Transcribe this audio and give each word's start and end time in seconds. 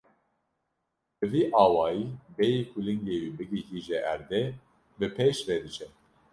Bi 1.19 1.25
vî 1.31 1.43
awayî 1.63 2.05
bêyî 2.35 2.61
ku 2.71 2.79
lingê 2.87 3.19
wî 3.35 3.45
bigihîje 3.51 3.99
erdê, 4.13 4.43
bi 4.99 5.07
pêş 5.15 5.37
ve 5.47 5.55
diçe. 5.63 5.87